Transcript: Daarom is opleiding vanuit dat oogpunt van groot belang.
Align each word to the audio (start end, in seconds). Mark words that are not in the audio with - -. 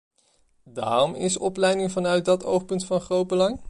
Daarom 0.65 1.13
is 1.15 1.37
opleiding 1.37 1.91
vanuit 1.91 2.25
dat 2.25 2.43
oogpunt 2.43 2.85
van 2.85 3.01
groot 3.01 3.27
belang. 3.27 3.59